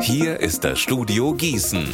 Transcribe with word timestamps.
Hier 0.00 0.40
ist 0.40 0.64
das 0.64 0.78
Studio 0.78 1.34
Gießen. 1.34 1.86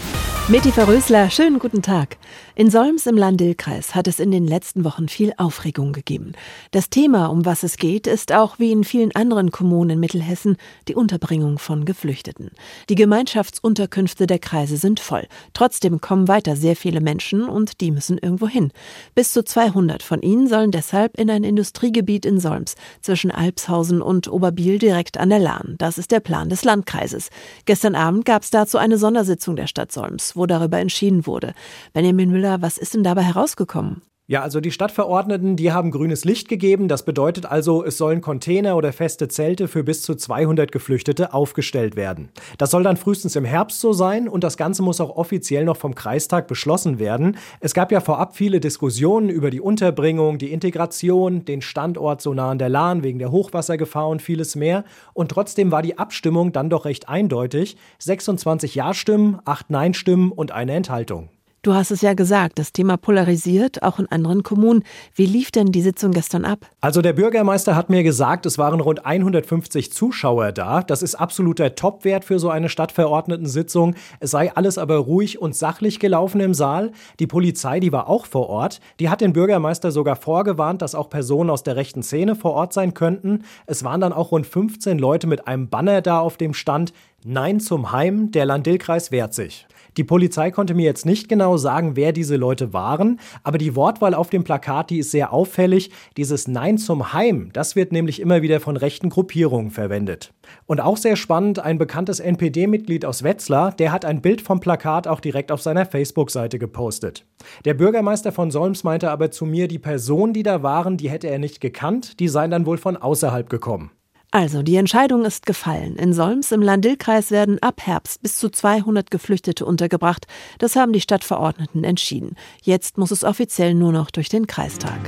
Meti 0.49 0.71
Verrösler, 0.71 1.29
schönen 1.29 1.59
guten 1.59 1.83
Tag. 1.83 2.19
In 2.55 2.71
Solms 2.71 3.07
im 3.07 3.17
Landil-Kreis 3.17 3.97
hat 3.97 4.07
es 4.07 4.21
in 4.21 4.31
den 4.31 4.47
letzten 4.47 4.85
Wochen 4.85 5.09
viel 5.09 5.33
Aufregung 5.39 5.93
gegeben. 5.93 6.33
Das 6.71 6.89
Thema, 6.89 7.27
um 7.27 7.45
was 7.45 7.65
es 7.65 7.77
geht, 7.77 8.07
ist 8.07 8.33
auch 8.33 8.61
wie 8.61 8.71
in 8.71 8.85
vielen 8.85 9.15
anderen 9.17 9.51
Kommunen 9.51 9.91
in 9.91 10.01
Mittelhessen 10.01 10.57
die 10.87 10.95
Unterbringung 10.95 11.59
von 11.59 11.85
Geflüchteten. 11.85 12.53
Die 12.89 12.95
Gemeinschaftsunterkünfte 12.95 14.29
der 14.29 14.39
Kreise 14.39 14.77
sind 14.77 15.01
voll. 15.01 15.27
Trotzdem 15.53 16.01
kommen 16.01 16.29
weiter 16.29 16.55
sehr 16.55 16.77
viele 16.77 17.01
Menschen 17.01 17.49
und 17.49 17.81
die 17.81 17.91
müssen 17.91 18.17
irgendwo 18.17 18.47
hin. 18.47 18.71
Bis 19.17 19.33
zu 19.33 19.43
200 19.45 20.05
von 20.05 20.23
ihnen 20.23 20.47
sollen 20.47 20.71
deshalb 20.71 21.19
in 21.19 21.29
ein 21.29 21.43
Industriegebiet 21.43 22.25
in 22.25 22.39
Solms 22.39 22.77
zwischen 23.03 23.33
Alpshausen 23.33 24.01
und 24.01 24.29
Oberbiel 24.29 24.79
direkt 24.79 25.19
an 25.19 25.31
der 25.31 25.41
Lahn. 25.41 25.75
Das 25.79 25.99
ist 25.99 26.13
der 26.13 26.21
Plan 26.21 26.49
des 26.49 26.63
Landkreises. 26.63 27.31
Gestern 27.65 27.96
Abend 27.97 28.25
gab 28.25 28.43
es 28.43 28.51
dazu 28.51 28.79
eine 28.79 28.99
Sondersitzung 28.99 29.57
der 29.57 29.67
Stadt 29.67 29.91
Solms, 29.91 30.37
wo 30.37 30.47
darüber 30.47 30.79
entschieden 30.79 31.27
wurde. 31.27 31.55
Benjamin 31.93 32.31
Müller, 32.31 32.63
was 32.63 32.79
ist 32.79 32.95
denn 32.95 33.03
dabei 33.03 33.23
herausgekommen? 33.23 34.03
Ja, 34.29 34.43
also 34.43 34.61
die 34.61 34.73
Stadtverordneten, 34.73 35.55
die 35.55 35.71
haben 35.71 35.93
grünes 35.93 36.25
Licht 36.25 36.49
gegeben. 36.49 36.89
Das 36.89 37.05
bedeutet 37.05 37.47
also, 37.47 37.85
es 37.85 37.97
sollen 37.97 38.21
Container 38.21 38.77
oder 38.77 38.93
feste 38.93 39.29
Zelte 39.29 39.69
für 39.69 39.85
bis 39.85 40.03
zu 40.03 40.17
200 40.17 40.73
Geflüchtete 40.73 41.33
aufgestellt 41.33 41.95
werden. 41.95 42.31
Das 42.59 42.73
soll 42.73 42.83
dann 42.83 42.97
frühestens 42.97 43.37
im 43.37 43.45
Herbst 43.45 43.81
so 43.81 43.93
sein 43.93 44.29
und 44.29 44.43
das 44.43 44.57
Ganze 44.57 44.83
muss 44.83 45.01
auch 45.01 45.15
offiziell 45.17 45.65
noch 45.65 45.77
vom 45.77 45.95
Kreistag 45.95 46.49
beschlossen 46.49 46.99
werden. 46.99 47.37
Es 47.61 47.73
gab 47.73 47.93
ja 47.93 48.01
vorab 48.01 48.35
viele 48.35 48.59
Diskussionen 48.59 49.29
über 49.29 49.51
die 49.51 49.61
Unterbringung, 49.61 50.39
die 50.39 50.51
Integration, 50.51 51.45
den 51.45 51.63
Standort 51.63 52.21
so 52.21 52.35
nah 52.35 52.51
an 52.51 52.59
der 52.59 52.69
Lahn 52.69 53.05
wegen 53.05 53.21
der 53.21 53.31
Hochwassergefahr 53.31 54.09
und 54.09 54.23
vieles 54.23 54.57
mehr. 54.57 54.83
Und 55.15 55.31
trotzdem 55.31 55.71
war 55.71 55.83
die 55.83 55.99
Abstimmung 55.99 56.51
dann 56.51 56.69
doch 56.69 56.85
recht 56.85 57.09
eindeutig. 57.09 57.77
26 58.01 58.75
Ja-Stimmen, 58.75 59.39
8 59.45 59.71
Nein-Stimmen 59.71 60.33
und 60.33 60.51
eine 60.51 60.73
Enthaltung. 60.73 61.29
Du 61.67 61.75
hast 61.75 61.91
es 61.91 62.01
ja 62.01 62.15
gesagt, 62.15 62.61
das 62.61 62.73
Thema 62.73 62.97
polarisiert, 62.97 63.83
auch 63.83 63.99
in 63.99 64.07
anderen 64.07 64.45
Kommunen. 64.45 64.85
Wie 65.17 65.27
lief 65.27 65.51
denn 65.51 65.73
die 65.73 65.83
Sitzung 65.83 66.13
gestern 66.13 66.45
ab? 66.45 66.61
Also 66.81 67.03
der 67.03 67.13
Bürgermeister 67.13 67.75
hat 67.75 67.91
mir 67.91 68.05
gesagt, 68.05 68.47
es 68.47 68.57
waren 68.57 68.79
rund 68.79 69.05
150 69.05 69.93
Zuschauer 69.93 70.53
da. 70.53 70.83
Das 70.83 71.03
ist 71.03 71.17
absoluter 71.17 71.75
Topwert 71.75 72.25
für 72.25 72.39
so 72.39 72.51
eine 72.51 72.69
Stadtverordnetensitzung. 72.69 73.97
Es 74.21 74.31
sei 74.31 74.55
alles 74.55 74.79
aber 74.79 74.95
ruhig 74.99 75.43
und 75.43 75.57
sachlich 75.57 75.99
gelaufen 75.99 76.41
im 76.41 76.55
Saal. 76.55 76.93
Die 77.19 77.27
Polizei, 77.27 77.81
die 77.81 77.91
war 77.91 78.09
auch 78.09 78.27
vor 78.27 78.49
Ort. 78.49 78.79
Die 79.01 79.11
hat 79.11 79.21
den 79.21 79.33
Bürgermeister 79.33 79.91
sogar 79.91 80.15
vorgewarnt, 80.15 80.83
dass 80.83 80.95
auch 80.95 81.11
Personen 81.11 81.51
aus 81.51 81.65
der 81.65 81.75
rechten 81.75 82.05
Szene 82.05 82.37
vor 82.37 82.53
Ort 82.53 82.75
sein 82.75 82.95
könnten. 82.95 83.43
Es 83.67 83.83
waren 83.83 84.01
dann 84.01 84.13
auch 84.13 84.31
rund 84.31 84.47
15 84.47 85.01
Leute 85.01 85.27
mit 85.27 85.49
einem 85.49 85.69
Banner 85.69 86.01
da 86.01 86.21
auf 86.21 86.37
dem 86.37 86.55
Stand. 86.55 86.93
Nein 87.29 87.59
zum 87.59 87.91
Heim, 87.91 88.31
der 88.31 88.47
Land-Dill-Kreis 88.47 89.11
wehrt 89.11 89.35
sich. 89.35 89.67
Die 89.97 90.05
Polizei 90.05 90.53
konnte 90.53 90.75
mir 90.75 90.85
jetzt 90.85 91.05
nicht 91.05 91.29
genau 91.29 91.57
sagen, 91.57 91.97
wer 91.97 92.13
diese 92.13 92.37
Leute 92.37 92.73
waren, 92.73 93.19
aber 93.43 93.59
die 93.59 93.75
Wortwahl 93.75 94.15
auf 94.15 94.31
dem 94.31 94.45
Plakat, 94.45 94.91
die 94.91 95.01
ist 95.01 95.11
sehr 95.11 95.33
auffällig. 95.33 95.91
Dieses 96.17 96.47
Nein 96.47 96.79
zum 96.79 97.13
Heim, 97.13 97.51
das 97.53 97.75
wird 97.75 97.91
nämlich 97.91 98.21
immer 98.21 98.43
wieder 98.43 98.61
von 98.61 98.77
rechten 98.77 99.11
Gruppierungen 99.11 99.73
verwendet. 99.73 100.35
Und 100.67 100.81
auch 100.81 100.97
sehr 100.97 101.17
spannend, 101.17 101.59
ein 101.59 101.79
bekanntes 101.79 102.21
NPD-Mitglied 102.21 103.05
aus 103.05 103.25
Wetzlar, 103.25 103.73
der 103.73 103.91
hat 103.91 104.05
ein 104.05 104.23
Bild 104.23 104.41
vom 104.41 104.61
Plakat 104.61 105.09
auch 105.09 105.19
direkt 105.19 105.51
auf 105.51 105.61
seiner 105.61 105.85
Facebook-Seite 105.85 106.61
gepostet. 106.61 107.27
Der 107.65 107.75
Bürgermeister 107.75 108.31
von 108.31 108.53
Solms 108.53 108.85
meinte 108.85 109.11
aber 109.11 109.33
zu 109.33 109.47
mir, 109.47 109.67
die 109.67 109.81
Personen, 109.81 110.33
die 110.33 110.45
da 110.45 110.63
waren, 110.63 110.97
die 110.97 111.11
hätte 111.11 111.27
er 111.27 111.41
nicht 111.41 111.61
gekannt, 111.61 112.21
die 112.21 112.29
seien 112.29 112.53
dann 112.53 112.67
wohl 112.67 112.79
von 112.79 112.97
außerhalb 112.97 113.51
gekommen. 113.51 113.91
Also, 114.31 114.63
die 114.63 114.77
Entscheidung 114.77 115.25
ist 115.25 115.47
gefallen. 115.47 115.97
In 115.97 116.13
Solms 116.13 116.53
im 116.53 116.61
Landil-Kreis 116.61 117.31
werden 117.31 117.59
ab 117.63 117.81
Herbst 117.85 118.23
bis 118.23 118.37
zu 118.37 118.51
200 118.51 119.11
Geflüchtete 119.11 119.65
untergebracht. 119.65 120.27
Das 120.59 120.77
haben 120.77 120.93
die 120.93 121.01
Stadtverordneten 121.01 121.85
entschieden. 121.85 122.37
Jetzt 122.63 122.99
muss 122.99 123.11
es 123.11 123.25
offiziell 123.25 123.75
nur 123.75 123.93
noch 123.93 124.11
durch 124.11 124.29
den 124.29 124.47
Kreistag. 124.47 124.99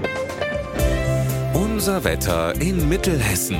Unser 1.52 2.04
Wetter 2.04 2.60
in 2.60 2.88
Mittelhessen. 2.88 3.58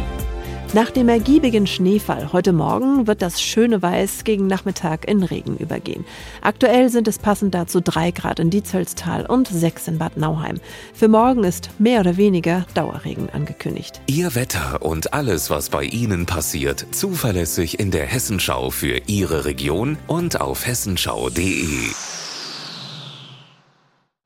Nach 0.74 0.90
dem 0.90 1.08
ergiebigen 1.08 1.66
Schneefall 1.66 2.30
heute 2.34 2.52
Morgen 2.52 3.06
wird 3.06 3.22
das 3.22 3.40
schöne 3.40 3.80
Weiß 3.80 4.24
gegen 4.24 4.46
Nachmittag 4.46 5.08
in 5.08 5.22
Regen 5.22 5.56
übergehen. 5.56 6.04
Aktuell 6.42 6.90
sind 6.90 7.08
es 7.08 7.18
passend 7.18 7.54
dazu 7.54 7.80
drei 7.80 8.10
Grad 8.10 8.38
in 8.38 8.50
Dietzelstal 8.50 9.24
und 9.24 9.48
sechs 9.48 9.88
in 9.88 9.96
Bad 9.96 10.18
Nauheim. 10.18 10.60
Für 10.92 11.08
morgen 11.08 11.42
ist 11.42 11.70
mehr 11.78 12.00
oder 12.00 12.18
weniger 12.18 12.66
Dauerregen 12.74 13.30
angekündigt. 13.30 14.02
Ihr 14.08 14.34
Wetter 14.34 14.82
und 14.82 15.14
alles, 15.14 15.48
was 15.48 15.70
bei 15.70 15.84
Ihnen 15.84 16.26
passiert, 16.26 16.84
zuverlässig 16.90 17.80
in 17.80 17.90
der 17.90 18.04
Hessenschau 18.04 18.68
für 18.68 19.00
Ihre 19.06 19.46
Region 19.46 19.96
und 20.06 20.38
auf 20.38 20.66
hessenschau.de. 20.66 22.17